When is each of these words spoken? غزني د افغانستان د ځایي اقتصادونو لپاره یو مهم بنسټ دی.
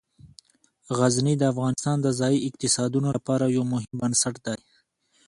غزني 0.97 1.33
د 1.37 1.43
افغانستان 1.53 1.97
د 2.01 2.07
ځایي 2.19 2.39
اقتصادونو 2.49 3.07
لپاره 3.17 3.53
یو 3.55 3.63
مهم 3.73 3.93
بنسټ 4.01 4.35
دی. 4.45 4.59